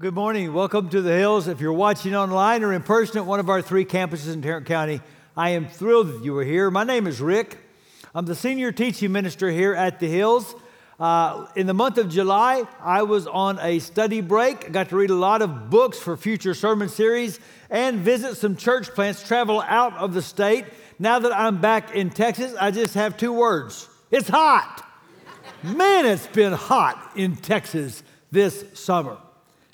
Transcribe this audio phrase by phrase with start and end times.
[0.00, 0.52] Good morning.
[0.52, 1.46] Welcome to the Hills.
[1.46, 4.66] If you're watching online or in person at one of our three campuses in Tarrant
[4.66, 5.00] County,
[5.36, 6.68] I am thrilled that you are here.
[6.68, 7.58] My name is Rick.
[8.12, 10.56] I'm the senior teaching minister here at the Hills.
[10.98, 14.64] Uh, in the month of July, I was on a study break.
[14.64, 17.38] I got to read a lot of books for future sermon series
[17.70, 20.64] and visit some church plants, travel out of the state.
[20.98, 24.84] Now that I'm back in Texas, I just have two words it's hot.
[25.62, 28.02] Man, it's been hot in Texas
[28.32, 29.18] this summer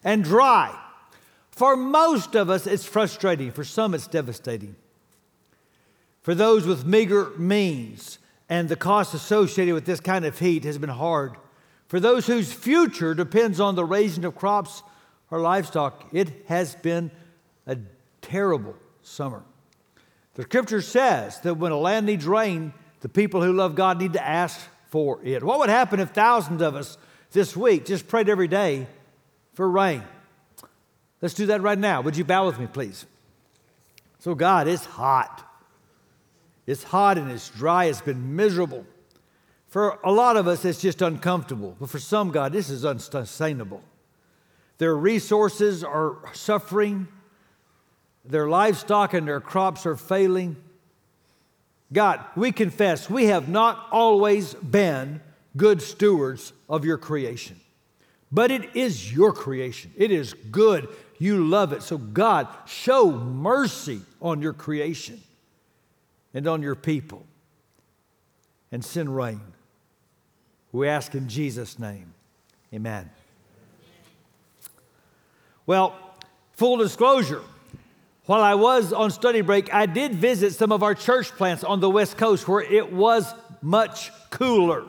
[0.04, 0.76] and dry.
[1.50, 3.50] For most of us, it's frustrating.
[3.50, 4.76] For some, it's devastating.
[6.22, 8.18] For those with meager means
[8.48, 11.34] and the cost associated with this kind of heat has been hard.
[11.86, 14.82] For those whose future depends on the raising of crops
[15.30, 17.10] or livestock, it has been
[17.66, 17.78] a
[18.22, 19.44] terrible summer.
[20.34, 24.14] The scripture says that when a land needs rain, the people who love God need
[24.14, 25.42] to ask for it.
[25.42, 26.98] What would happen if thousands of us
[27.30, 28.86] this week just prayed every day
[29.60, 30.02] for rain?
[31.20, 32.00] Let's do that right now.
[32.00, 33.04] Would you bow with me, please?
[34.18, 35.46] So, God, it's hot.
[36.66, 37.84] It's hot and it's dry.
[37.84, 38.86] It's been miserable.
[39.68, 41.76] For a lot of us, it's just uncomfortable.
[41.78, 43.82] But for some, God, this is unsustainable.
[44.78, 47.06] Their resources are suffering,
[48.24, 50.56] their livestock and their crops are failing.
[51.92, 55.20] God, we confess we have not always been
[55.54, 57.60] good stewards of your creation,
[58.32, 59.92] but it is your creation.
[59.96, 60.88] It is good.
[61.18, 61.82] You love it.
[61.82, 65.20] So, God, show mercy on your creation
[66.32, 67.26] and on your people
[68.72, 69.40] and send rain.
[70.72, 72.14] We ask in Jesus' name.
[72.72, 73.10] Amen.
[75.66, 75.96] Well,
[76.52, 77.42] full disclosure,
[78.26, 81.80] while I was on study break, I did visit some of our church plants on
[81.80, 84.84] the West Coast where it was much cooler.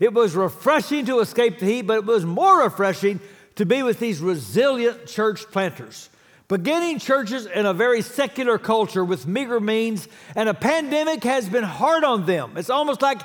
[0.00, 3.20] It was refreshing to escape the heat, but it was more refreshing
[3.56, 6.10] to be with these resilient church planters.
[6.48, 11.64] Beginning churches in a very secular culture with meager means, and a pandemic has been
[11.64, 12.56] hard on them.
[12.56, 13.20] It's almost like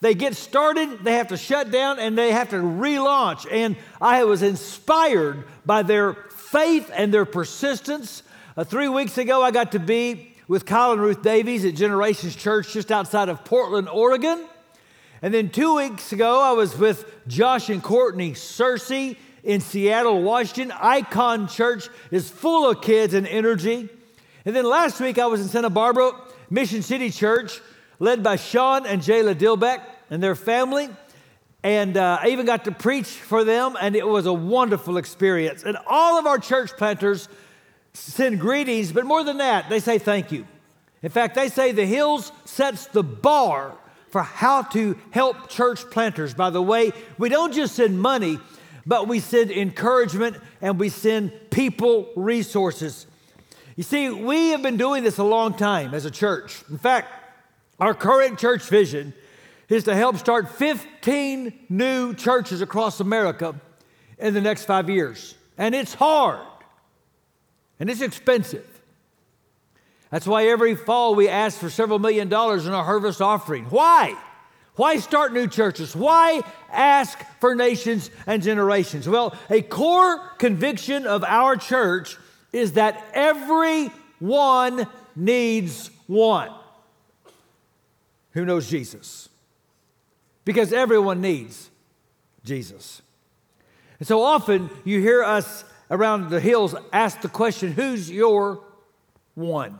[0.00, 3.46] they get started, they have to shut down, and they have to relaunch.
[3.50, 8.22] And I was inspired by their faith and their persistence.
[8.56, 12.72] Uh, three weeks ago, I got to be with Colin Ruth Davies at Generations Church
[12.72, 14.44] just outside of Portland, Oregon.
[15.22, 20.72] And then two weeks ago, I was with Josh and Courtney Searcy in Seattle, Washington.
[20.80, 23.88] Icon Church is full of kids and energy.
[24.46, 26.12] And then last week I was in Santa Barbara,
[26.48, 27.60] Mission City Church,
[27.98, 30.88] led by Sean and Jayla Dilbeck and their family.
[31.62, 35.62] And uh, I even got to preach for them, and it was a wonderful experience.
[35.64, 37.28] And all of our church planters
[37.92, 40.46] send greetings, but more than that, they say thank you.
[41.02, 43.76] In fact, they say the Hills sets the bar
[44.10, 46.34] for how to help church planters.
[46.34, 48.38] By the way, we don't just send money,
[48.86, 53.06] but we send encouragement and we send people resources.
[53.76, 56.62] You see, we have been doing this a long time as a church.
[56.70, 57.08] In fact,
[57.78, 59.14] our current church vision
[59.68, 63.54] is to help start 15 new churches across America
[64.18, 65.34] in the next five years.
[65.56, 66.46] And it's hard
[67.78, 68.66] and it's expensive.
[70.10, 73.64] That's why every fall we ask for several million dollars in our harvest offering.
[73.66, 74.16] Why?
[74.74, 75.94] Why start new churches?
[75.94, 79.08] Why ask for nations and generations?
[79.08, 82.16] Well, a core conviction of our church
[82.52, 86.50] is that everyone needs one.
[88.32, 89.28] Who knows Jesus?
[90.44, 91.70] Because everyone needs
[92.44, 93.02] Jesus.
[93.98, 98.64] And so often you hear us around the hills ask the question who's your
[99.34, 99.78] one?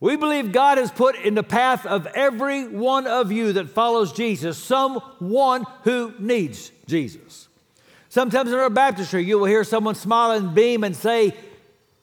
[0.00, 4.12] We believe God has put in the path of every one of you that follows
[4.12, 7.48] Jesus someone who needs Jesus.
[8.08, 11.36] Sometimes in our baptistry, you will hear someone smile and beam and say,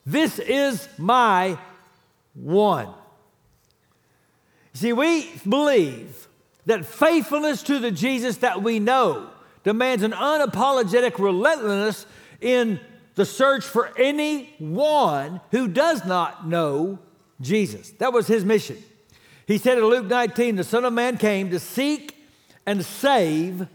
[0.06, 1.58] This is my
[2.34, 2.88] one.
[4.74, 6.28] See, we believe
[6.66, 9.28] that faithfulness to the Jesus that we know
[9.64, 12.06] demands an unapologetic relentlessness
[12.40, 12.78] in
[13.16, 17.00] the search for anyone who does not know
[17.40, 17.90] Jesus.
[17.92, 18.82] That was his mission.
[19.46, 22.14] He said in Luke 19, the Son of Man came to seek
[22.66, 23.66] and save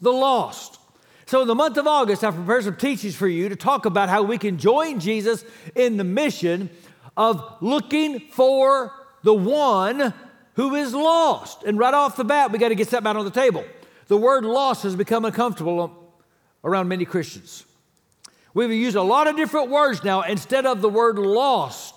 [0.00, 0.78] the lost.
[1.26, 4.08] So, in the month of August, I prepared some teachings for you to talk about
[4.08, 6.70] how we can join Jesus in the mission
[7.16, 8.92] of looking for
[9.24, 10.14] the one
[10.54, 11.64] who is lost.
[11.64, 13.64] And right off the bat, we got to get something out on the table.
[14.06, 16.14] The word lost has become uncomfortable
[16.62, 17.64] around many Christians.
[18.54, 21.95] We've used a lot of different words now instead of the word lost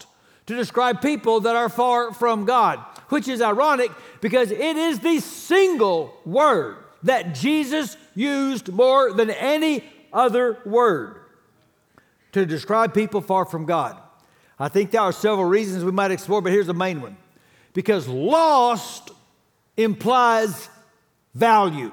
[0.50, 2.80] to describe people that are far from God,
[3.10, 9.84] which is ironic because it is the single word that Jesus used more than any
[10.12, 11.22] other word
[12.32, 13.96] to describe people far from God.
[14.58, 17.16] I think there are several reasons we might explore, but here's the main one.
[17.74, 19.12] Because lost
[19.78, 20.68] implies
[21.36, 21.92] value.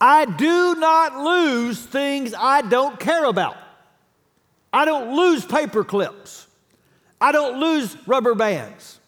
[0.00, 3.56] I do not lose things I don't care about.
[4.72, 6.45] I don't lose paper clips.
[7.20, 9.00] I don't lose rubber bands.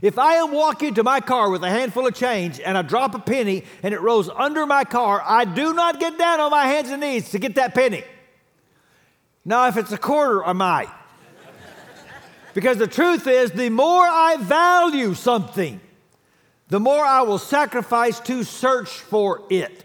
[0.00, 3.14] If I am walking to my car with a handful of change and I drop
[3.14, 6.66] a penny and it rolls under my car, I do not get down on my
[6.66, 8.02] hands and knees to get that penny.
[9.44, 10.88] Now, if it's a quarter, I might.
[12.54, 15.80] because the truth is, the more I value something,
[16.68, 19.84] the more I will sacrifice to search for it.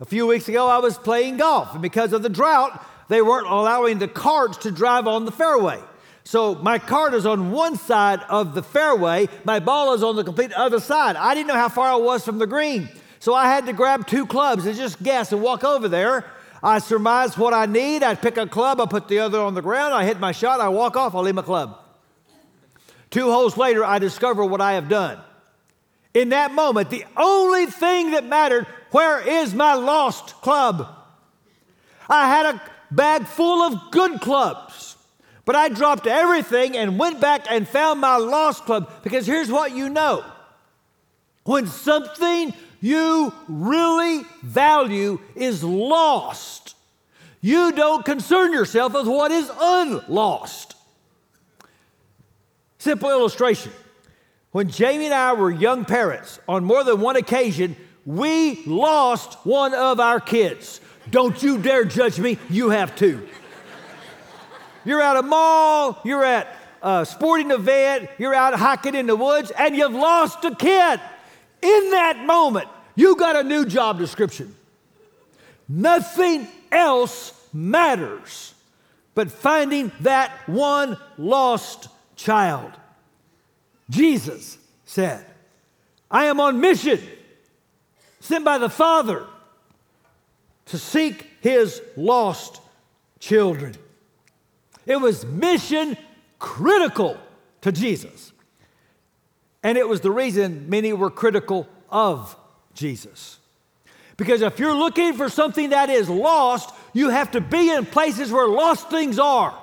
[0.00, 3.46] A few weeks ago, I was playing golf, and because of the drought, they weren't
[3.46, 5.80] allowing the carts to drive on the fairway.
[6.24, 10.24] So my cart is on one side of the fairway, my ball is on the
[10.24, 11.16] complete other side.
[11.16, 12.88] I didn't know how far I was from the green.
[13.18, 16.24] So I had to grab two clubs and just guess and walk over there.
[16.62, 18.02] I surmise what I need.
[18.02, 20.60] I pick a club, I put the other on the ground, I hit my shot,
[20.60, 21.78] I walk off, I leave my club.
[23.10, 25.18] Two holes later, I discover what I have done.
[26.14, 30.86] In that moment, the only thing that mattered where is my lost club?
[32.08, 34.91] I had a bag full of good clubs,
[35.44, 39.72] but I dropped everything and went back and found my lost club because here's what
[39.72, 40.24] you know
[41.44, 46.76] when something you really value is lost,
[47.40, 50.76] you don't concern yourself with what is unlost.
[52.78, 53.72] Simple illustration.
[54.52, 57.74] When Jamie and I were young parents, on more than one occasion,
[58.04, 60.80] we lost one of our kids.
[61.10, 63.26] Don't you dare judge me, you have two.
[64.84, 69.52] You're at a mall, you're at a sporting event, you're out hiking in the woods,
[69.56, 71.00] and you've lost a kid.
[71.62, 74.54] In that moment, you got a new job description.
[75.68, 78.54] Nothing else matters
[79.14, 82.72] but finding that one lost child.
[83.90, 85.24] Jesus said,
[86.10, 87.00] I am on mission,
[88.20, 89.26] sent by the Father
[90.66, 92.60] to seek his lost
[93.18, 93.74] children.
[94.86, 95.96] It was mission
[96.38, 97.16] critical
[97.62, 98.32] to Jesus.
[99.62, 102.36] And it was the reason many were critical of
[102.74, 103.38] Jesus.
[104.16, 108.30] Because if you're looking for something that is lost, you have to be in places
[108.30, 109.56] where lost things are.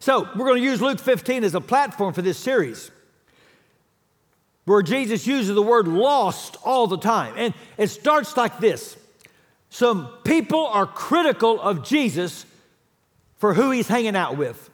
[0.00, 2.90] So, we're going to use Luke 15 as a platform for this series
[4.66, 7.34] where Jesus uses the word lost all the time.
[7.36, 8.96] And it starts like this
[9.70, 12.44] Some people are critical of Jesus
[13.36, 14.70] for who he's hanging out with.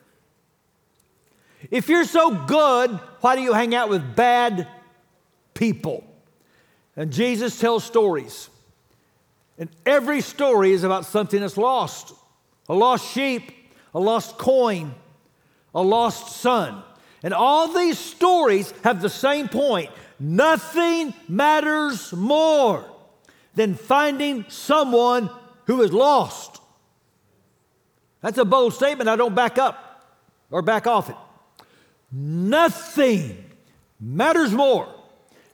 [1.71, 2.91] If you're so good,
[3.21, 4.67] why do you hang out with bad
[5.55, 6.05] people?
[6.97, 8.49] And Jesus tells stories.
[9.59, 12.15] And every story is about something that's lost
[12.69, 13.51] a lost sheep,
[13.95, 14.95] a lost coin,
[15.75, 16.85] a lost son.
[17.25, 19.91] And all these stories have the same point.
[20.21, 22.85] Nothing matters more
[23.57, 25.31] than finding someone
[25.67, 26.60] who is lost.
[28.21, 29.09] That's a bold statement.
[29.09, 30.05] I don't back up
[30.51, 31.17] or back off it.
[32.13, 33.45] Nothing
[34.01, 34.89] matters more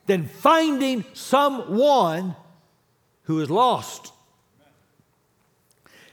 [0.06, 2.34] than finding someone
[3.22, 4.12] who is lost.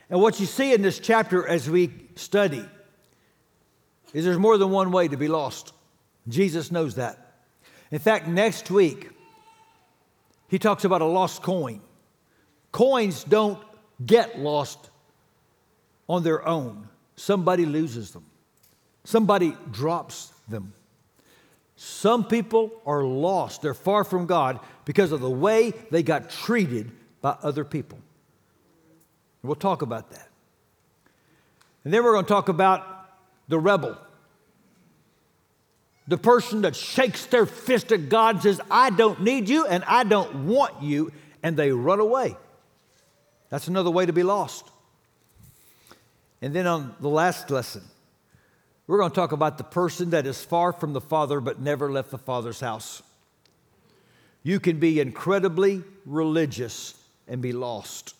[0.09, 2.65] And what you see in this chapter as we study
[4.13, 5.73] is there's more than one way to be lost.
[6.27, 7.33] Jesus knows that.
[7.91, 9.09] In fact, next week,
[10.47, 11.81] he talks about a lost coin.
[12.71, 13.59] Coins don't
[14.05, 14.89] get lost
[16.13, 18.23] on their own, somebody loses them,
[19.03, 20.73] somebody drops them.
[21.75, 26.91] Some people are lost, they're far from God because of the way they got treated
[27.19, 27.97] by other people.
[29.41, 30.29] We'll talk about that.
[31.83, 33.09] And then we're going to talk about
[33.47, 33.97] the rebel.
[36.07, 39.83] The person that shakes their fist at God and says, I don't need you and
[39.85, 42.37] I don't want you, and they run away.
[43.49, 44.69] That's another way to be lost.
[46.43, 47.83] And then on the last lesson,
[48.85, 51.89] we're going to talk about the person that is far from the Father but never
[51.89, 53.01] left the Father's house.
[54.43, 56.95] You can be incredibly religious
[57.29, 58.13] and be lost.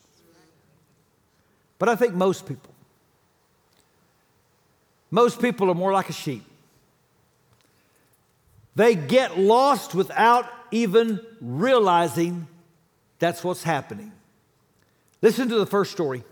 [1.80, 2.74] But I think most people,
[5.12, 6.46] most people are more like a sheep.
[8.74, 12.48] They get lost without even realizing
[13.20, 14.14] that's what's happening.
[15.22, 16.24] Listen to the first story.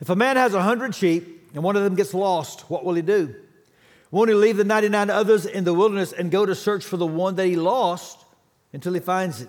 [0.00, 2.94] If a man has a hundred sheep and one of them gets lost, what will
[2.94, 3.34] he do?
[4.10, 7.06] Won't he leave the 99 others in the wilderness and go to search for the
[7.06, 8.24] one that he lost
[8.72, 9.48] until he finds it?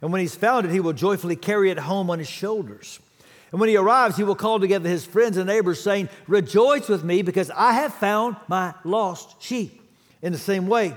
[0.00, 3.00] And when he's found it, he will joyfully carry it home on his shoulders.
[3.50, 7.04] And when he arrives, he will call together his friends and neighbors, saying, Rejoice with
[7.04, 9.80] me, because I have found my lost sheep.
[10.22, 10.94] In the same way,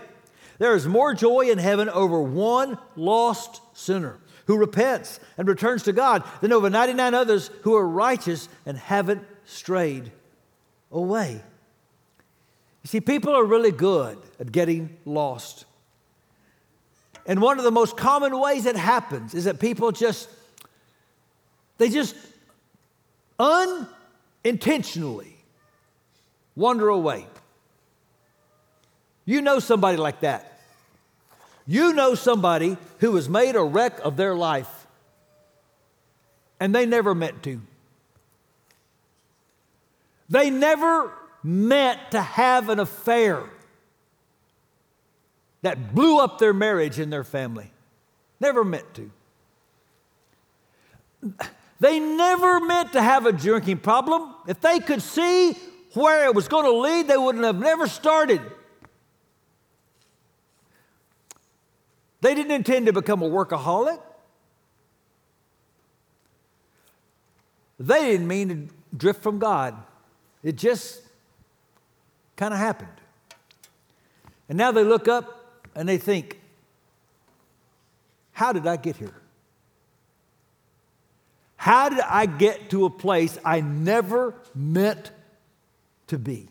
[0.58, 5.94] there is more joy in heaven over one lost sinner who repents and returns to
[5.94, 10.12] God than over 99 others who are righteous and haven't strayed
[10.92, 11.42] away.
[12.84, 15.66] You see, people are really good at getting lost.
[17.26, 20.30] And one of the most common ways it happens is that people just,
[21.80, 22.16] they just
[23.40, 25.36] unintentionally
[26.56, 27.26] wander away.
[29.26, 30.55] You know somebody like that.
[31.68, 34.86] You know somebody who has made a wreck of their life
[36.60, 37.62] and they never meant to.
[40.30, 41.12] They never
[41.44, 43.44] meant to have an affair
[45.62, 47.72] that blew up their marriage and their family.
[48.40, 49.12] Never meant to.
[51.80, 54.34] They never meant to have a drinking problem.
[54.48, 55.54] If they could see
[55.94, 58.42] where it was going to lead, they wouldn't have never started.
[62.26, 64.02] They didn't intend to become a workaholic.
[67.80, 69.76] They didn't mean to drift from God.
[70.42, 71.04] It just
[72.36, 72.90] kind of happened.
[74.50, 76.42] And now they look up and they think,
[78.32, 79.14] how did I get here?
[81.58, 85.12] How did I get to a place I never meant
[86.08, 86.48] to be?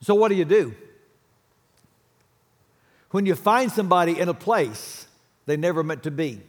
[0.00, 0.74] So, what do you do?
[3.12, 5.06] When you find somebody in a place
[5.46, 6.40] they never meant to be,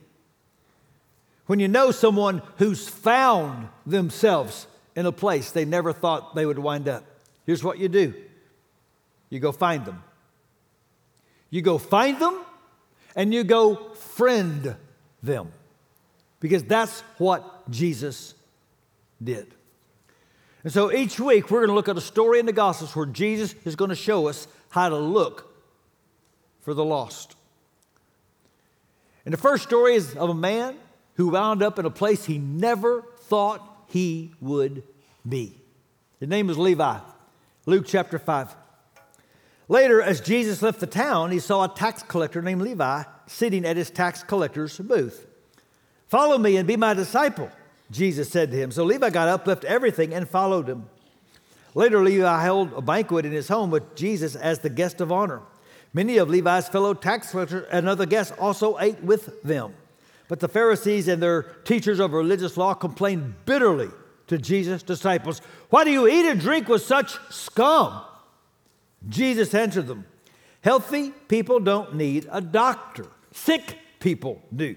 [1.45, 4.65] when you know someone who's found themselves
[4.95, 7.03] in a place they never thought they would wind up,
[7.45, 8.13] here's what you do
[9.29, 10.01] you go find them.
[11.49, 12.39] You go find them
[13.15, 14.75] and you go friend
[15.21, 15.51] them
[16.39, 18.35] because that's what Jesus
[19.21, 19.53] did.
[20.63, 23.05] And so each week we're going to look at a story in the Gospels where
[23.05, 25.52] Jesus is going to show us how to look
[26.63, 27.35] for the lost.
[29.25, 30.75] And the first story is of a man
[31.15, 34.83] who wound up in a place he never thought he would
[35.27, 35.55] be.
[36.19, 36.99] His name was Levi,
[37.65, 38.55] Luke chapter 5.
[39.69, 43.77] Later, as Jesus left the town, he saw a tax collector named Levi sitting at
[43.77, 45.25] his tax collector's booth.
[46.07, 47.49] Follow me and be my disciple,
[47.89, 48.71] Jesus said to him.
[48.71, 50.89] So Levi got up, left everything, and followed him.
[51.75, 55.41] Later, Levi held a banquet in his home with Jesus as the guest of honor.
[55.93, 59.75] Many of Levi's fellow tax collectors and other guests also ate with them.
[60.27, 63.89] But the Pharisees and their teachers of religious law complained bitterly
[64.27, 68.01] to Jesus' disciples Why do you eat and drink with such scum?
[69.07, 70.05] Jesus answered them
[70.61, 74.75] Healthy people don't need a doctor, sick people do.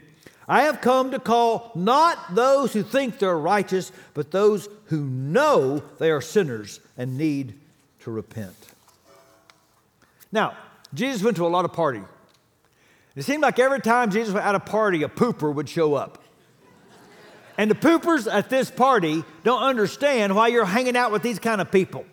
[0.49, 5.79] I have come to call not those who think they're righteous, but those who know
[5.99, 7.59] they are sinners and need
[8.01, 8.55] to repent.
[10.31, 10.57] Now,
[10.97, 12.05] Jesus went to a lot of parties.
[13.15, 16.23] It seemed like every time Jesus went at a party, a pooper would show up.
[17.59, 21.61] And the poopers at this party don't understand why you're hanging out with these kind
[21.61, 22.05] of people.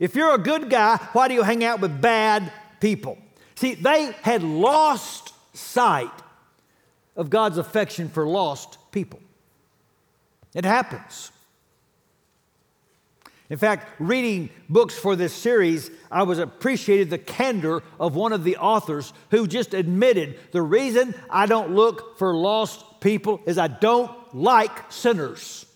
[0.00, 3.18] If you're a good guy, why do you hang out with bad people?
[3.54, 6.10] See, they had lost sight
[7.16, 9.20] of God's affection for lost people.
[10.54, 11.30] It happens.
[13.50, 18.42] In fact, reading books for this series, I was appreciated the candor of one of
[18.42, 23.68] the authors who just admitted the reason I don't look for lost people is I
[23.68, 25.66] don't like sinners.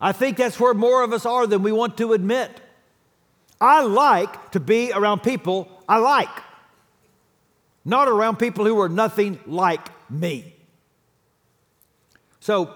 [0.00, 2.60] I think that's where more of us are than we want to admit.
[3.60, 6.28] I like to be around people I like,
[7.84, 10.54] not around people who are nothing like me.
[12.40, 12.74] So,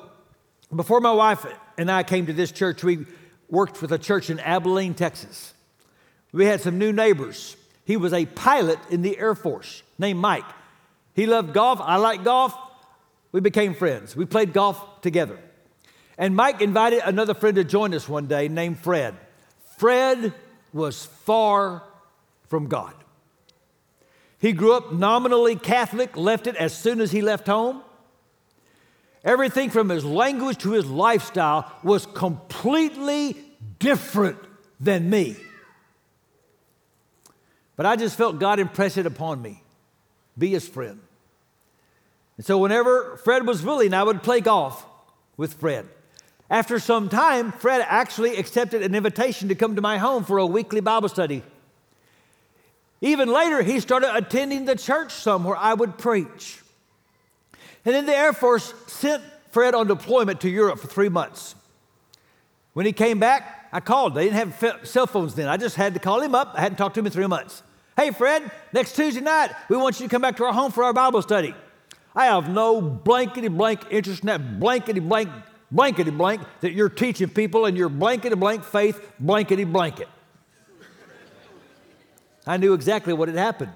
[0.74, 1.44] before my wife
[1.78, 3.06] and I came to this church, we
[3.48, 5.54] worked with a church in Abilene, Texas.
[6.32, 7.56] We had some new neighbors.
[7.84, 10.44] He was a pilot in the Air Force named Mike.
[11.14, 11.80] He loved golf.
[11.80, 12.56] I liked golf.
[13.32, 14.16] We became friends.
[14.16, 15.38] We played golf together.
[16.16, 19.14] And Mike invited another friend to join us one day named Fred.
[19.76, 20.32] Fred
[20.72, 21.82] was far
[22.48, 22.94] from God.
[24.38, 27.82] He grew up nominally Catholic, left it as soon as he left home.
[29.24, 33.36] Everything from his language to his lifestyle was completely
[33.78, 34.38] different
[34.80, 35.36] than me.
[37.76, 39.62] But I just felt God impress it upon me
[40.36, 41.00] be his friend.
[42.36, 44.84] And so, whenever Fred was willing, I would play golf
[45.36, 45.86] with Fred.
[46.50, 50.46] After some time, Fred actually accepted an invitation to come to my home for a
[50.46, 51.42] weekly Bible study.
[53.00, 56.61] Even later, he started attending the church somewhere I would preach.
[57.84, 61.54] And then the Air Force sent Fred on deployment to Europe for three months.
[62.72, 64.14] When he came back, I called.
[64.14, 65.48] They didn't have cell phones then.
[65.48, 66.52] I just had to call him up.
[66.54, 67.62] I hadn't talked to him in three months.
[67.96, 70.84] Hey, Fred, next Tuesday night, we want you to come back to our home for
[70.84, 71.54] our Bible study.
[72.14, 75.28] I have no blankety blank interest in that blankety blank,
[75.70, 80.08] blankety blank that you're teaching people and your blankety blank faith, blankety blanket.
[82.46, 83.72] I knew exactly what had happened.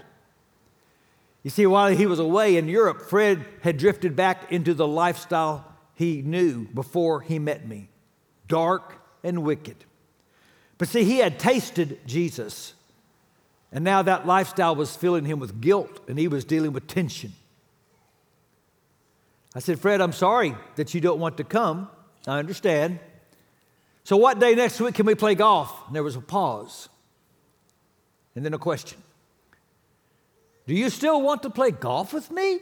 [1.47, 5.65] You see, while he was away in Europe, Fred had drifted back into the lifestyle
[5.95, 7.89] he knew before he met me
[8.49, 9.77] dark and wicked.
[10.77, 12.75] But see, he had tasted Jesus.
[13.71, 17.33] And now that lifestyle was filling him with guilt and he was dealing with tension.
[19.55, 21.89] I said, Fred, I'm sorry that you don't want to come.
[22.27, 22.99] I understand.
[24.03, 25.73] So, what day next week can we play golf?
[25.87, 26.89] And there was a pause.
[28.35, 28.99] And then a question
[30.67, 32.59] Do you still want to play golf with me?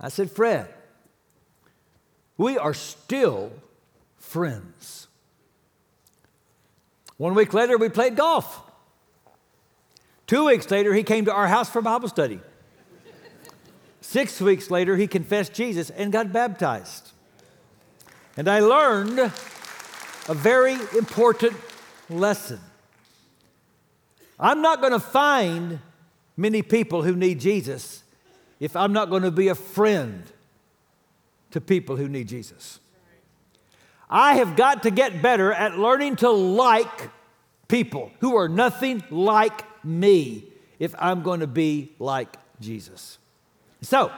[0.00, 0.68] I said, Fred,
[2.36, 3.52] we are still
[4.16, 5.06] friends.
[7.18, 8.60] One week later, we played golf.
[10.26, 12.40] Two weeks later, he came to our house for Bible study.
[14.00, 17.10] Six weeks later, he confessed Jesus and got baptized.
[18.36, 21.54] And I learned a very important
[22.08, 22.60] lesson.
[24.42, 25.78] I'm not going to find
[26.36, 28.02] many people who need Jesus
[28.58, 30.24] if I'm not going to be a friend
[31.52, 32.80] to people who need Jesus.
[34.10, 37.10] I have got to get better at learning to like
[37.68, 40.44] people who are nothing like me
[40.80, 43.18] if I'm going to be like Jesus.
[43.80, 44.10] So,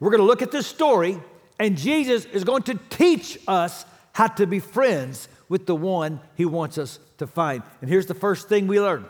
[0.00, 1.20] we're going to look at this story,
[1.58, 6.46] and Jesus is going to teach us how to be friends with the one he
[6.46, 7.62] wants us to find.
[7.82, 9.04] And here's the first thing we learn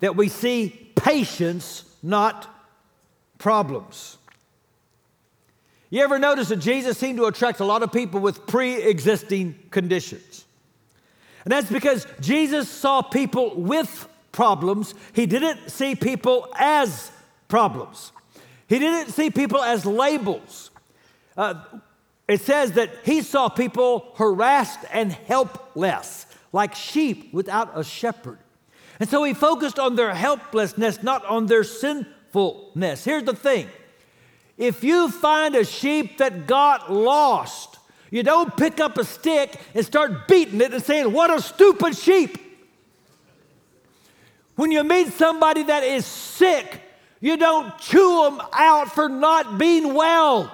[0.00, 2.48] that we see patients, not
[3.38, 4.18] problems.
[5.90, 9.58] You ever notice that Jesus seemed to attract a lot of people with pre existing
[9.70, 10.44] conditions?
[11.44, 17.10] And that's because Jesus saw people with problems, he didn't see people as
[17.48, 18.12] problems.
[18.68, 20.70] He didn't see people as labels.
[21.36, 21.54] Uh,
[22.28, 28.38] it says that he saw people harassed and helpless, like sheep without a shepherd.
[28.98, 33.04] And so he focused on their helplessness, not on their sinfulness.
[33.04, 33.68] Here's the thing
[34.56, 37.78] if you find a sheep that got lost,
[38.10, 41.96] you don't pick up a stick and start beating it and saying, What a stupid
[41.96, 42.38] sheep.
[44.54, 46.80] When you meet somebody that is sick,
[47.20, 50.50] you don't chew them out for not being well,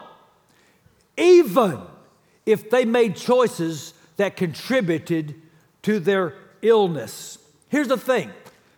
[1.17, 1.79] even
[2.45, 5.41] if they made choices that contributed
[5.83, 7.39] to their illness.
[7.73, 8.31] Here's the thing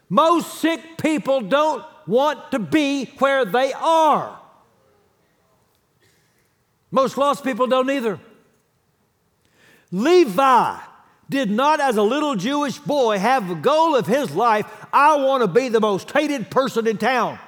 [0.08, 4.38] most sick people don't want to be where they are.
[6.92, 8.20] Most lost people don't either.
[9.90, 10.78] Levi
[11.28, 15.42] did not, as a little Jewish boy, have the goal of his life I want
[15.42, 17.40] to be the most hated person in town.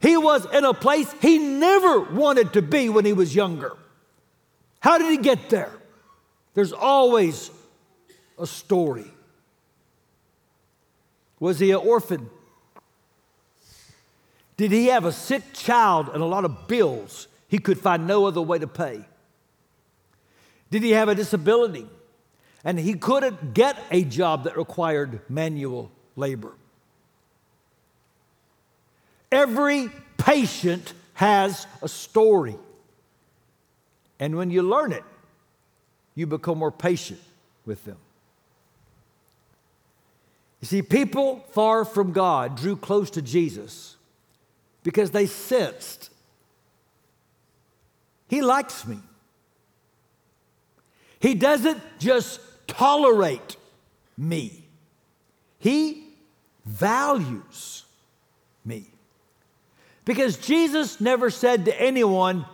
[0.00, 3.74] He was in a place he never wanted to be when he was younger.
[4.80, 5.72] How did he get there?
[6.52, 7.50] There's always
[8.38, 9.10] a story.
[11.38, 12.30] Was he an orphan?
[14.56, 18.26] Did he have a sick child and a lot of bills he could find no
[18.26, 19.04] other way to pay?
[20.70, 21.86] Did he have a disability
[22.64, 26.54] and he couldn't get a job that required manual labor?
[29.30, 32.56] Every patient has a story.
[34.18, 35.04] And when you learn it,
[36.14, 37.20] you become more patient
[37.66, 37.98] with them.
[40.60, 43.96] You see, people far from God drew close to Jesus
[44.82, 46.10] because they sensed
[48.28, 48.98] He likes me.
[51.20, 53.56] He doesn't just tolerate
[54.16, 54.64] me,
[55.58, 56.04] He
[56.64, 57.84] values
[58.64, 58.86] me.
[60.04, 62.46] Because Jesus never said to anyone,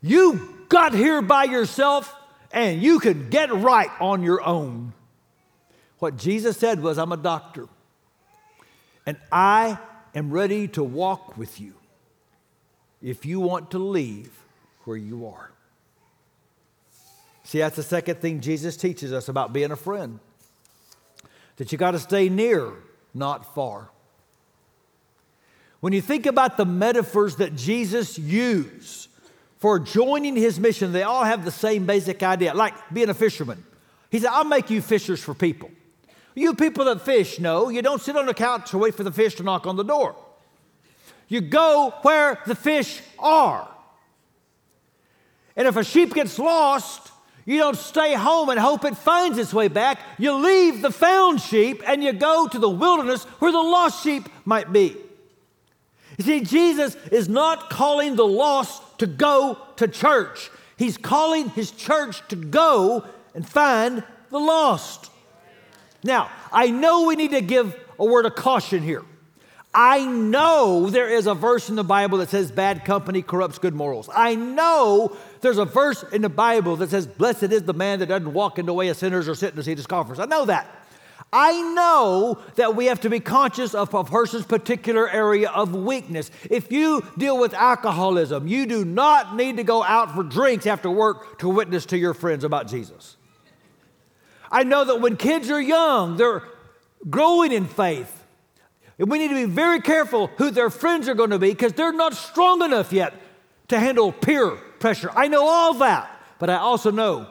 [0.00, 2.14] You got here by yourself
[2.52, 4.92] and you can get right on your own.
[6.00, 7.68] What Jesus said was, I'm a doctor
[9.06, 9.78] and I
[10.14, 11.74] am ready to walk with you
[13.02, 14.30] if you want to leave
[14.84, 15.52] where you are.
[17.44, 20.20] See, that's the second thing Jesus teaches us about being a friend
[21.56, 22.72] that you got to stay near,
[23.12, 23.90] not far.
[25.80, 29.08] When you think about the metaphors that Jesus used
[29.58, 33.64] for joining his mission, they all have the same basic idea, like being a fisherman.
[34.10, 35.70] He said, I'll make you fishers for people.
[36.40, 39.12] You people that fish know you don't sit on the couch to wait for the
[39.12, 40.16] fish to knock on the door.
[41.28, 43.68] You go where the fish are.
[45.54, 47.12] And if a sheep gets lost,
[47.44, 50.00] you don't stay home and hope it finds its way back.
[50.18, 54.26] You leave the found sheep and you go to the wilderness where the lost sheep
[54.46, 54.96] might be.
[56.16, 61.70] You see, Jesus is not calling the lost to go to church, He's calling His
[61.70, 65.09] church to go and find the lost.
[66.02, 69.04] Now, I know we need to give a word of caution here.
[69.72, 73.74] I know there is a verse in the Bible that says bad company corrupts good
[73.74, 74.10] morals.
[74.12, 78.06] I know there's a verse in the Bible that says, Blessed is the man that
[78.06, 80.18] doesn't walk in the way of sinners or sit in the seat of scoffers.
[80.18, 80.76] I know that.
[81.32, 86.32] I know that we have to be conscious of a person's particular area of weakness.
[86.50, 90.90] If you deal with alcoholism, you do not need to go out for drinks after
[90.90, 93.16] work to witness to your friends about Jesus.
[94.50, 96.42] I know that when kids are young, they're
[97.08, 98.16] growing in faith.
[98.98, 101.72] And we need to be very careful who their friends are going to be because
[101.72, 103.14] they're not strong enough yet
[103.68, 105.10] to handle peer pressure.
[105.14, 107.26] I know all that, but I also know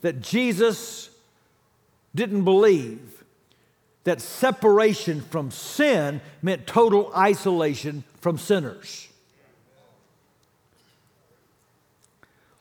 [0.00, 1.10] that Jesus
[2.14, 3.22] didn't believe
[4.04, 9.08] that separation from sin meant total isolation from sinners.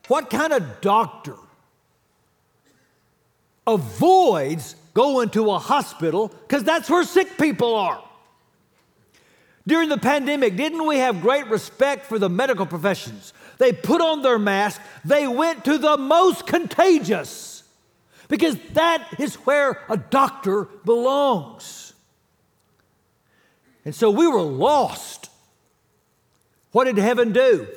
[0.08, 1.36] What kind of doctor
[3.74, 8.04] avoids going to a hospital because that's where sick people are?
[9.68, 13.34] During the pandemic, didn't we have great respect for the medical professions?
[13.60, 17.64] They put on their mask, they went to the most contagious
[18.28, 21.94] because that is where a doctor belongs.
[23.86, 25.30] And so we were lost.
[26.72, 27.68] What did heaven do?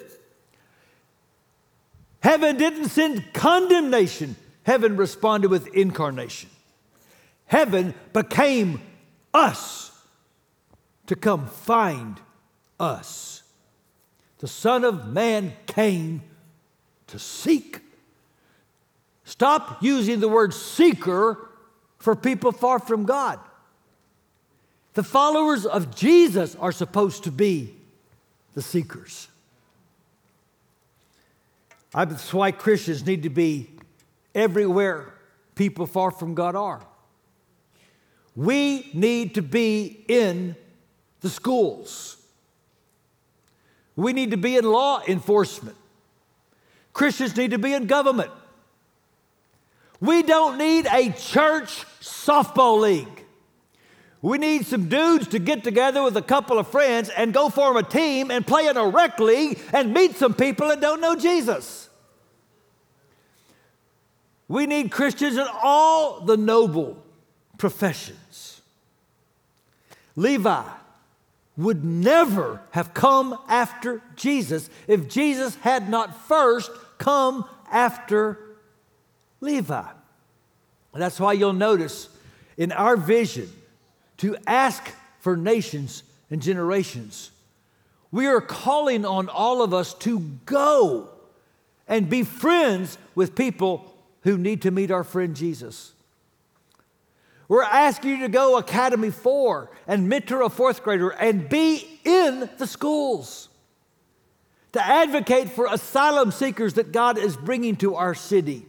[2.20, 6.51] Heaven didn't send condemnation, heaven responded with incarnation.
[7.46, 8.81] Heaven became
[9.35, 9.90] us
[11.07, 12.20] to come find
[12.79, 13.42] us.
[14.38, 16.22] The Son of Man came
[17.09, 17.81] to seek.
[19.25, 21.48] Stop using the word seeker
[21.98, 23.38] for people far from God.
[24.94, 27.75] The followers of Jesus are supposed to be
[28.55, 29.29] the seekers.
[31.92, 33.68] That's why Christians need to be
[34.35, 35.12] everywhere
[35.55, 36.85] people far from God are.
[38.35, 40.57] We need to be in
[41.21, 42.16] the schools.
[43.95, 45.77] We need to be in law enforcement.
[46.92, 48.31] Christians need to be in government.
[50.01, 53.25] We don't need a church softball league.
[54.21, 57.77] We need some dudes to get together with a couple of friends and go form
[57.77, 61.16] a team and play in a rec league and meet some people that don't know
[61.16, 61.88] Jesus.
[64.53, 67.03] We need Christians in all the noble
[67.57, 68.61] professions.
[70.15, 70.62] Levi
[71.57, 78.38] would never have come after Jesus if Jesus had not first come after
[79.41, 79.88] Levi.
[80.93, 82.11] That's why you'll notice
[82.59, 83.49] in our vision
[84.19, 84.87] to ask
[85.21, 87.31] for nations and generations,
[88.11, 91.09] we are calling on all of us to go
[91.88, 93.88] and be friends with people
[94.22, 95.92] who need to meet our friend Jesus.
[97.48, 102.48] We're asking you to go Academy 4 and mentor a fourth grader and be in
[102.58, 103.48] the schools.
[104.72, 108.64] To advocate for asylum seekers that God is bringing to our city.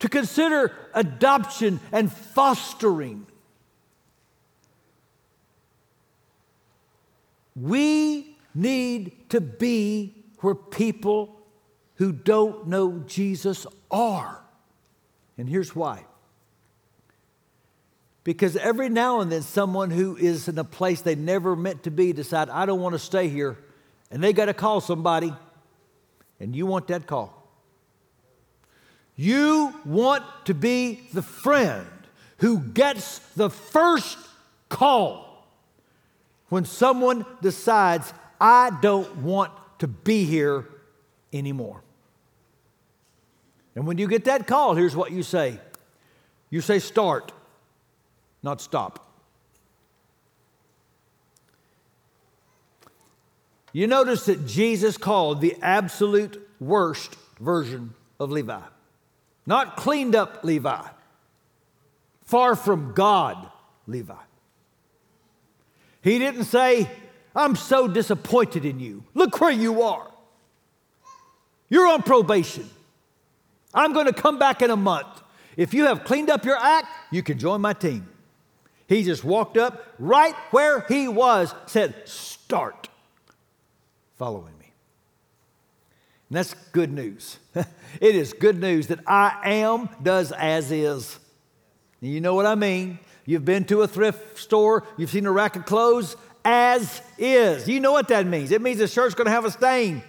[0.00, 3.26] To consider adoption and fostering.
[7.54, 11.41] We need to be where people
[12.02, 14.42] who don't know Jesus are.
[15.38, 16.04] And here's why
[18.24, 21.92] because every now and then, someone who is in a place they never meant to
[21.92, 23.56] be decide, I don't want to stay here,
[24.10, 25.32] and they got to call somebody,
[26.40, 27.40] and you want that call.
[29.14, 31.86] You want to be the friend
[32.38, 34.18] who gets the first
[34.68, 35.46] call
[36.48, 40.66] when someone decides, I don't want to be here
[41.32, 41.82] anymore.
[43.74, 45.58] And when you get that call, here's what you say
[46.50, 47.32] you say, Start
[48.42, 49.08] not stop.
[53.72, 58.60] You notice that Jesus called the absolute worst version of Levi,
[59.46, 60.82] not cleaned up Levi,
[62.24, 63.48] far from God
[63.86, 64.14] Levi.
[66.02, 66.90] He didn't say,
[67.34, 69.04] I'm so disappointed in you.
[69.14, 70.10] Look where you are.
[71.70, 72.68] You're on probation.
[73.74, 75.22] I'm going to come back in a month.
[75.56, 78.08] If you have cleaned up your act, you can join my team.
[78.86, 82.88] He just walked up right where he was, said, Start
[84.18, 84.72] following me.
[86.28, 87.38] And that's good news.
[87.54, 91.18] it is good news that I am does as is.
[92.00, 92.98] And you know what I mean.
[93.24, 97.68] You've been to a thrift store, you've seen a rack of clothes, as is.
[97.68, 98.50] You know what that means.
[98.50, 100.02] It means the shirt's going to have a stain.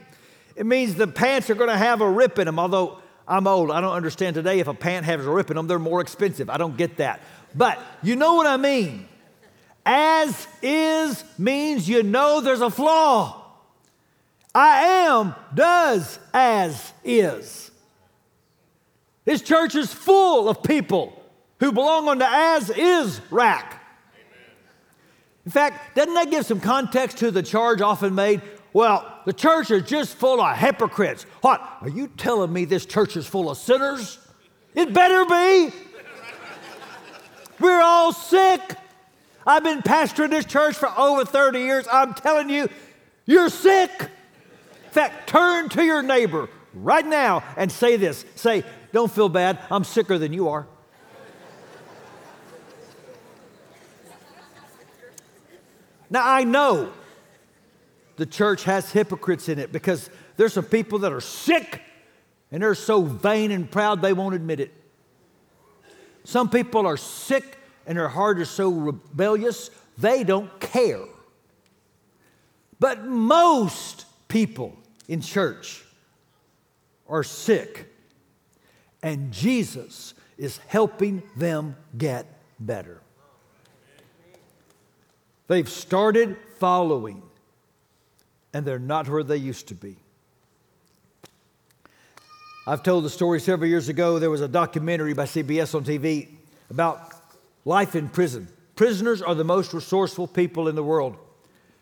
[0.56, 3.72] It means the pants are going to have a rip in them, although I'm old.
[3.72, 6.50] I don't understand today if a pant has a rip in them, they're more expensive.
[6.50, 7.22] I don't get that.
[7.56, 9.08] But you know what I mean.
[9.86, 13.42] As is means you know there's a flaw.
[14.56, 17.72] I am does as is.
[19.26, 21.22] This church is full of people
[21.60, 23.82] who belong on the as is rack.
[25.46, 28.42] In fact, doesn't that give some context to the charge often made?
[28.74, 31.24] Well, the church is just full of hypocrites.
[31.42, 31.62] What?
[31.82, 34.18] Are you telling me this church is full of sinners?
[34.74, 35.76] It better be.
[37.60, 38.62] We're all sick.
[39.46, 41.88] I've been pastoring this church for over 30 years.
[41.92, 42.68] I'm telling you,
[43.26, 43.92] you're sick.
[44.02, 48.26] In fact, turn to your neighbor right now and say this.
[48.36, 49.60] Say, don't feel bad.
[49.70, 50.68] I'm sicker than you are.
[56.10, 56.92] Now, I know
[58.16, 61.82] the church has hypocrites in it because there's some people that are sick
[62.52, 64.74] and they're so vain and proud they won't admit it.
[66.24, 71.06] Some people are sick and their heart is so rebellious they don't care.
[72.80, 75.84] But most people in church
[77.08, 77.86] are sick,
[79.02, 82.26] and Jesus is helping them get
[82.60, 83.02] better.
[85.48, 87.22] They've started following,
[88.54, 89.98] and they're not where they used to be.
[92.66, 94.20] I've told the story several years ago.
[94.20, 96.30] There was a documentary by CBS on TV
[96.70, 97.14] about
[97.66, 98.48] life in prison.
[98.76, 101.18] Prisoners are the most resourceful people in the world.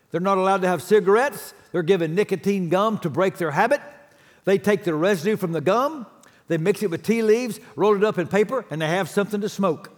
[0.10, 3.80] They're not allowed to have cigarettes, they're given nicotine gum to break their habit.
[4.44, 6.06] They take the residue from the gum,
[6.48, 9.40] they mix it with tea leaves, roll it up in paper, and they have something
[9.42, 9.92] to smoke.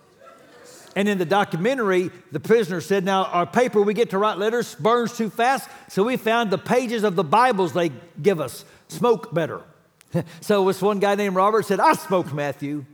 [0.95, 4.75] And in the documentary, the prisoner said, Now, our paper we get to write letters
[4.75, 9.33] burns too fast, so we found the pages of the Bibles they give us smoke
[9.33, 9.61] better.
[10.41, 12.85] so this one guy named Robert said, I smoked Matthew,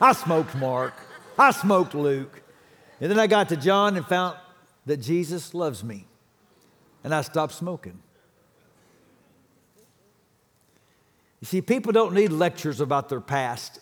[0.00, 0.94] I smoked Mark,
[1.38, 2.42] I smoked Luke.
[3.00, 4.36] And then I got to John and found
[4.86, 6.06] that Jesus loves me.
[7.04, 8.00] And I stopped smoking.
[11.40, 13.78] You see, people don't need lectures about their past,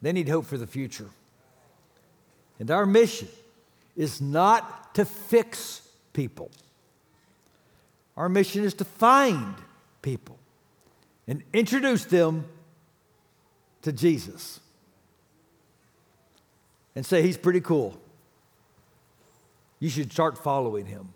[0.00, 1.10] they need hope for the future.
[2.58, 3.28] And our mission
[3.96, 6.50] is not to fix people.
[8.16, 9.54] Our mission is to find
[10.02, 10.38] people
[11.26, 12.46] and introduce them
[13.82, 14.60] to Jesus
[16.96, 18.00] and say, He's pretty cool.
[19.78, 21.12] You should start following him.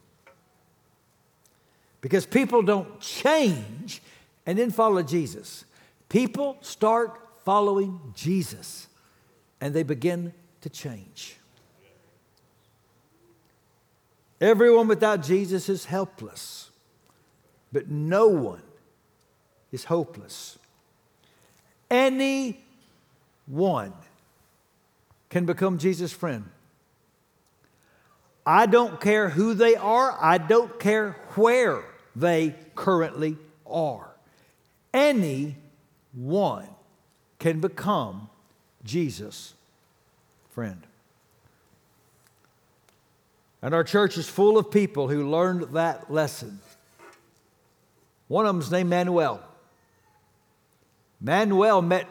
[2.01, 4.01] Because people don't change
[4.47, 5.65] and then follow Jesus.
[6.09, 8.87] People start following Jesus
[9.61, 11.37] and they begin to change.
[14.41, 16.71] Everyone without Jesus is helpless,
[17.73, 18.63] but no one
[19.71, 20.59] is hopeless.
[21.89, 22.61] Any
[23.47, 23.93] one
[25.29, 26.47] can become Jesus' friend.
[28.45, 31.85] I don't care who they are, I don't care where
[32.17, 34.11] they currently are.
[34.93, 35.57] Any
[36.13, 36.67] one
[37.39, 38.29] can become
[38.85, 39.55] Jesus'
[40.53, 40.87] friend.
[43.63, 46.61] And our church is full of people who learned that lesson.
[48.29, 49.43] One of them is named Manuel.
[51.21, 52.07] Manuel met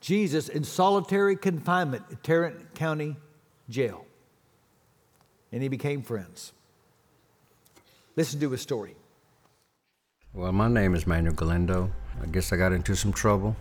[0.00, 3.16] Jesus in solitary confinement at Tarrant County
[3.68, 4.04] Jail.
[5.52, 6.52] And he became friends.
[8.16, 8.96] Listen to his story.
[10.32, 11.92] Well, my name is Manuel Galindo.
[12.22, 13.54] I guess I got into some trouble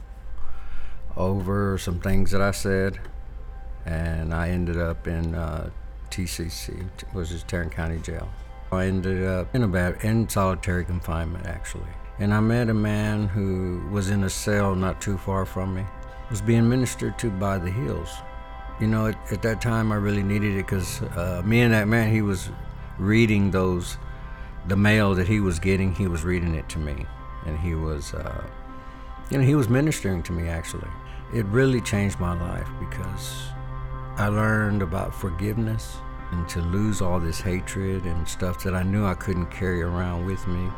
[1.16, 3.00] over some things that I said
[3.86, 5.70] and I ended up in uh,
[6.10, 8.30] TCC, which is Tarrant County Jail.
[8.72, 13.88] I ended up in about in solitary confinement actually, and I met a man who
[13.92, 15.84] was in a cell not too far from me.
[16.30, 18.10] Was being ministered to by the Hills.
[18.80, 21.88] You know, at, at that time I really needed it because uh, me and that
[21.88, 22.50] man, he was
[22.98, 23.98] reading those,
[24.68, 27.06] the mail that he was getting, he was reading it to me,
[27.46, 28.44] and he was, uh,
[29.30, 30.90] you know, he was ministering to me actually.
[31.34, 33.54] It really changed my life because
[34.16, 35.98] I learned about forgiveness
[36.32, 40.26] and to lose all this hatred and stuff that I knew I couldn't carry around
[40.26, 40.70] with me.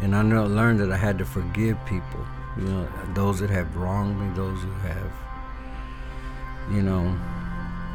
[0.00, 2.24] And I know, learned that I had to forgive people,
[2.56, 5.12] you know, those that have wronged me, those who have,
[6.70, 7.18] you know,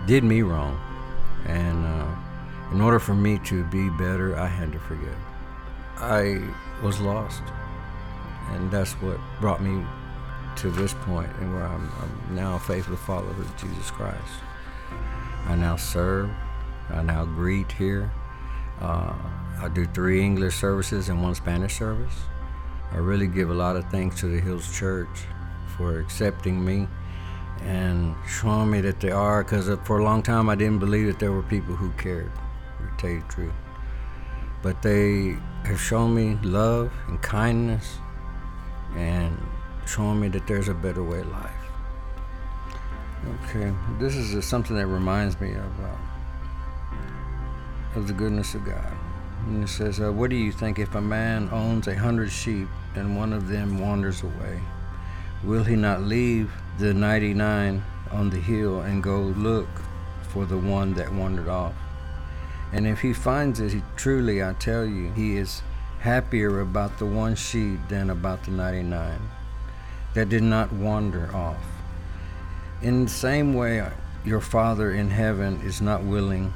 [0.05, 0.79] did me wrong.
[1.45, 2.15] And uh,
[2.73, 5.17] in order for me to be better, I had to forgive.
[5.97, 6.41] I
[6.83, 7.43] was lost.
[8.51, 9.85] And that's what brought me
[10.57, 14.17] to this point and where I'm, I'm now a faithful follower of Jesus Christ.
[15.47, 16.29] I now serve.
[16.89, 18.11] I now greet here.
[18.79, 19.13] Uh,
[19.61, 22.13] I do three English services and one Spanish service.
[22.91, 25.25] I really give a lot of thanks to the Hills Church
[25.77, 26.87] for accepting me
[27.61, 31.19] and showing me that they are, because for a long time I didn't believe that
[31.19, 33.53] there were people who cared, to tell you the truth.
[34.61, 37.97] But they have shown me love and kindness
[38.95, 39.37] and
[39.85, 41.51] showing me that there's a better way of life.
[43.43, 45.95] Okay, this is something that reminds me of, uh,
[47.95, 48.93] of the goodness of God.
[49.47, 52.67] And it says, uh, What do you think if a man owns a hundred sheep
[52.95, 54.61] and one of them wanders away?
[55.43, 59.69] Will he not leave the 99 on the hill and go look
[60.29, 61.73] for the one that wandered off?
[62.71, 65.61] And if he finds it, he, truly I tell you, he is
[65.99, 69.19] happier about the one sheep than about the 99
[70.15, 71.63] that did not wander off.
[72.81, 73.85] In the same way,
[74.25, 76.51] your Father in heaven is not willing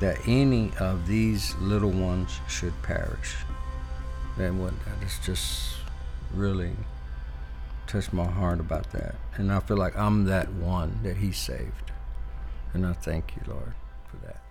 [0.00, 3.36] that any of these little ones should perish.
[4.36, 5.76] That what that is just
[6.34, 6.72] really
[7.86, 9.14] touched my heart about that.
[9.36, 11.92] And I feel like I'm that one that he saved.
[12.72, 13.74] And I thank you, Lord,
[14.10, 14.42] for that.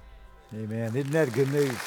[0.56, 0.96] Amen.
[0.96, 1.78] Isn't that good news?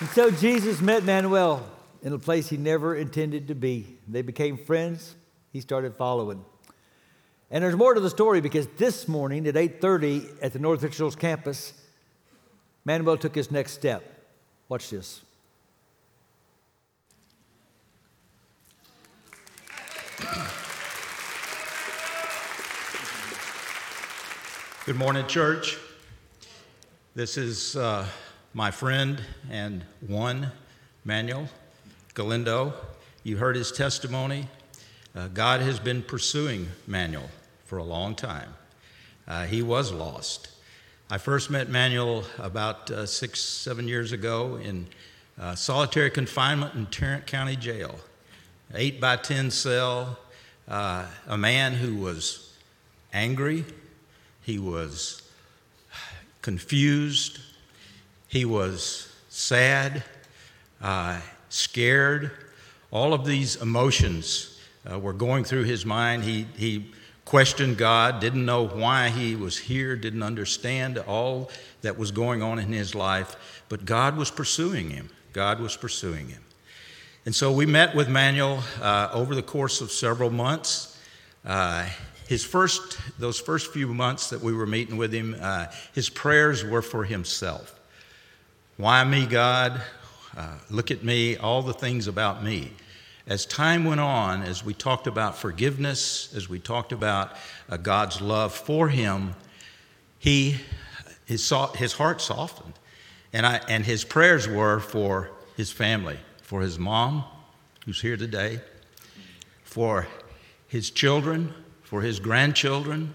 [0.00, 1.66] And so Jesus met Manuel
[2.06, 3.98] in a place he never intended to be.
[4.06, 5.16] They became friends.
[5.52, 6.44] He started following.
[7.50, 11.16] And there's more to the story because this morning at 8:30 at the North Hills
[11.16, 11.72] campus,
[12.84, 14.04] Manuel took his next step.
[14.68, 15.22] Watch this.
[24.84, 25.76] Good morning, church.
[27.16, 28.06] This is uh,
[28.54, 30.52] my friend and one,
[31.04, 31.48] Manuel
[32.16, 32.72] Galindo.
[33.24, 34.48] You heard his testimony.
[35.14, 37.28] Uh, God has been pursuing Manuel
[37.66, 38.54] for a long time.
[39.28, 40.48] Uh, he was lost.
[41.10, 44.86] I first met Manuel about uh, six, seven years ago in
[45.38, 47.94] uh, solitary confinement in Tarrant County Jail.
[48.74, 50.18] Eight by 10 cell,
[50.68, 52.56] uh, a man who was
[53.12, 53.66] angry,
[54.40, 55.20] he was
[56.40, 57.40] confused,
[58.26, 60.02] he was sad,
[60.80, 62.30] uh, scared.
[62.90, 66.24] All of these emotions uh, were going through his mind.
[66.24, 66.90] He, he
[67.24, 71.50] questioned God, didn't know why he was here, didn't understand all
[71.82, 75.10] that was going on in his life, but God was pursuing him.
[75.32, 76.42] God was pursuing him.
[77.26, 80.96] And so we met with Manuel uh, over the course of several months.
[81.44, 81.88] Uh,
[82.28, 86.64] his first, those first few months that we were meeting with him, uh, his prayers
[86.64, 87.78] were for himself.
[88.76, 89.80] Why me, God?
[90.36, 92.70] Uh, look at me, all the things about me.
[93.26, 97.32] As time went on, as we talked about forgiveness, as we talked about
[97.70, 99.34] uh, God's love for him,
[100.18, 100.56] he,
[101.24, 102.74] his, his heart softened.
[103.32, 107.24] And, I, and his prayers were for his family, for his mom,
[107.86, 108.60] who's here today,
[109.64, 110.06] for
[110.68, 113.14] his children, for his grandchildren,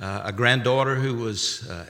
[0.00, 1.86] uh, a granddaughter who was uh,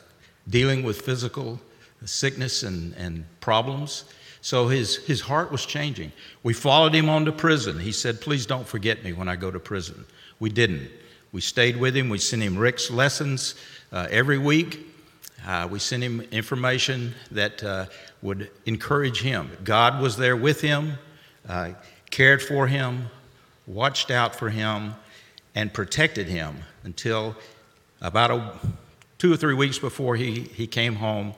[0.48, 1.60] dealing with physical
[2.04, 4.04] sickness and, and problems.
[4.42, 6.10] So his, his heart was changing.
[6.42, 7.78] We followed him on to prison.
[7.78, 10.04] He said, Please don't forget me when I go to prison.
[10.40, 10.90] We didn't.
[11.30, 12.08] We stayed with him.
[12.08, 13.54] We sent him Rick's lessons
[13.92, 14.84] uh, every week.
[15.46, 17.86] Uh, we sent him information that uh,
[18.20, 19.48] would encourage him.
[19.62, 20.94] God was there with him,
[21.48, 21.70] uh,
[22.10, 23.06] cared for him,
[23.68, 24.94] watched out for him,
[25.54, 27.36] and protected him until
[28.00, 28.52] about a,
[29.18, 31.32] two or three weeks before he, he came home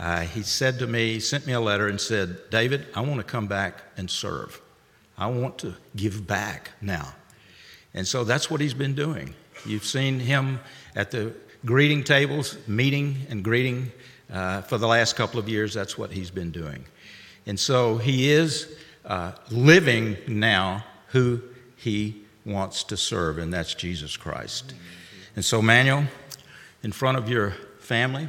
[0.00, 3.22] uh, he said to me, sent me a letter and said, David, I want to
[3.22, 4.58] come back and serve.
[5.18, 7.12] I want to give back now.
[7.92, 9.34] And so that's what he's been doing.
[9.66, 10.58] You've seen him
[10.96, 11.34] at the
[11.66, 13.92] greeting tables, meeting and greeting
[14.32, 15.74] uh, for the last couple of years.
[15.74, 16.86] That's what he's been doing.
[17.44, 18.74] And so he is
[19.04, 21.42] uh, living now who
[21.76, 24.72] he wants to serve, and that's Jesus Christ.
[25.36, 26.06] And so, Manuel,
[26.82, 28.28] in front of your family,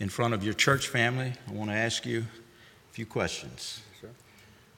[0.00, 3.80] in front of your church family, I want to ask you a few questions.
[4.02, 4.12] Yes,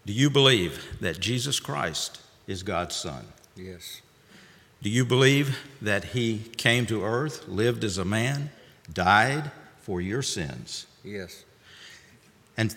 [0.05, 3.27] Do you believe that Jesus Christ is God's Son?
[3.57, 4.03] Yes.
[4.83, 8.51] Do you believe that He came to earth, lived as a man,
[8.93, 9.51] died
[9.81, 10.87] for your sins?
[11.03, 11.45] Yes.
[12.57, 12.77] And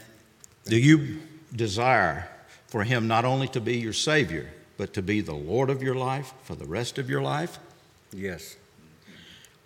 [0.66, 1.20] do you
[1.56, 2.30] desire
[2.68, 5.96] for Him not only to be your Savior, but to be the Lord of your
[5.96, 7.60] life for the rest of your life?
[8.14, 8.56] Yes.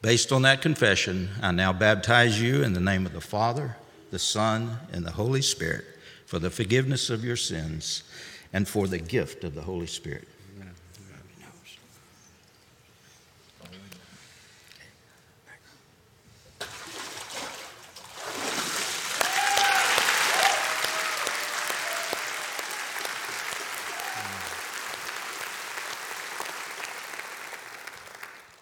[0.03, 3.77] Based on that confession, I now baptize you in the name of the Father,
[4.11, 5.85] the Son, and the Holy Spirit
[6.25, 8.03] for the forgiveness of your sins
[8.51, 10.27] and for the gift of the Holy Spirit.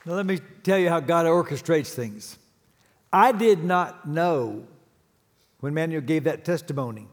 [0.04, 2.38] Now, let me tell you how God orchestrates things.
[3.12, 4.68] I did not know
[5.62, 7.08] when Manuel gave that testimony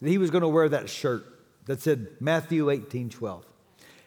[0.00, 1.24] that he was going to wear that shirt
[1.66, 3.44] that said Matthew 18 12.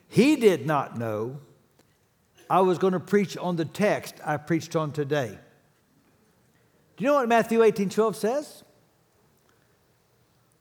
[0.07, 1.41] He did not know
[2.49, 5.37] I was going to preach on the text I preached on today.
[6.95, 8.63] Do you know what Matthew 18 12 says?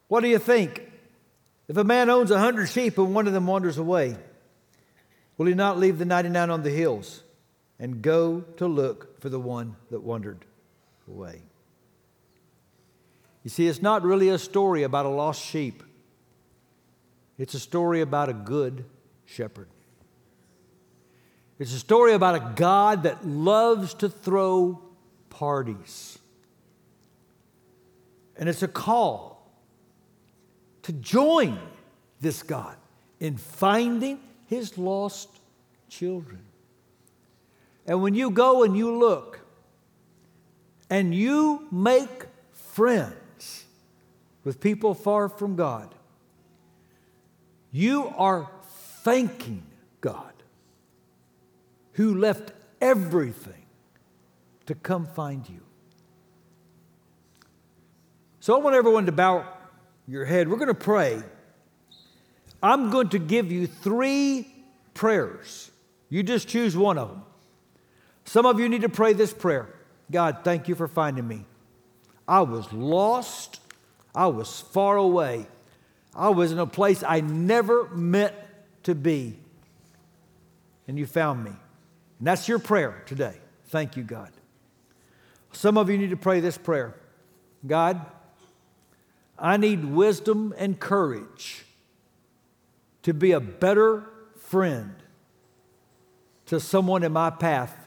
[0.09, 0.91] What do you think?
[1.69, 4.17] If a man owns a hundred sheep and one of them wanders away,
[5.39, 7.23] will he not leave the 99 on the hills
[7.81, 10.45] and go to look for the one that wandered
[11.09, 11.43] away?
[13.43, 15.83] You see, it's not really a story about a lost sheep,
[17.39, 18.85] it's a story about a good
[19.25, 19.69] shepherd.
[21.59, 24.81] It's a story about a God that loves to throw
[25.29, 26.19] parties.
[28.39, 29.47] And it's a call
[30.85, 31.59] to join
[32.23, 32.77] this God
[33.21, 35.29] in finding his lost
[35.91, 36.41] children.
[37.91, 39.41] And when you go and you look
[40.89, 43.65] and you make friends,
[44.45, 45.93] with people far from God,
[47.73, 48.49] you are
[49.03, 49.65] thanking
[50.01, 50.33] God
[51.95, 53.67] who left everything
[54.67, 55.61] to come find you.
[58.39, 59.45] So I want everyone to bow
[60.07, 60.49] your head.
[60.49, 61.21] We're going to pray.
[62.63, 64.47] I'm going to give you three
[64.95, 65.73] prayers.
[66.09, 67.23] You just choose one of them.
[68.31, 69.75] Some of you need to pray this prayer
[70.09, 71.47] God, thank you for finding me.
[72.29, 73.61] I was lost
[74.15, 75.47] I was far away.
[76.15, 78.35] I was in a place I never meant
[78.85, 79.39] to be.
[80.89, 81.53] And you found me.
[82.19, 83.37] And that's your prayer today.
[83.67, 84.31] Thank you, God.
[85.53, 86.95] Some of you need to pray this prayer
[87.67, 88.05] God,
[89.39, 91.65] I need wisdom and courage
[93.03, 94.05] to be a better
[94.37, 94.95] friend
[96.47, 97.80] to someone in my path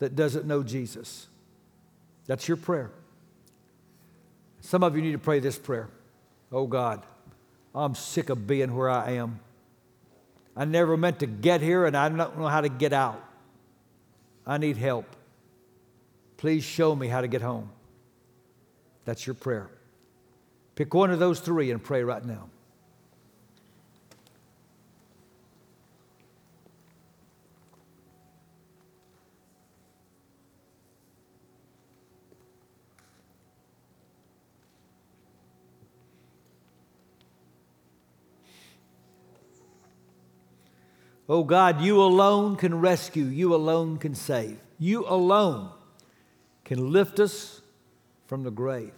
[0.00, 1.28] that doesn't know Jesus.
[2.26, 2.90] That's your prayer.
[4.60, 5.88] Some of you need to pray this prayer
[6.52, 7.02] Oh God,
[7.74, 9.38] I'm sick of being where I am.
[10.56, 13.24] I never meant to get here and I don't know how to get out.
[14.44, 15.06] I need help.
[16.36, 17.70] Please show me how to get home.
[19.04, 19.70] That's your prayer.
[20.74, 22.48] Pick one of those three and pray right now.
[41.32, 45.70] Oh God, you alone can rescue, you alone can save, you alone
[46.64, 47.62] can lift us
[48.26, 48.92] from the grave.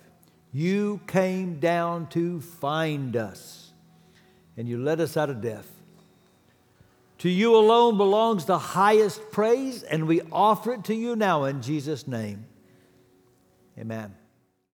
[0.50, 3.74] You came down to find us,
[4.56, 5.70] and you led us out of death.
[7.18, 11.60] To you alone belongs the highest praise, and we offer it to you now in
[11.60, 12.46] Jesus' name.
[13.78, 14.14] Amen.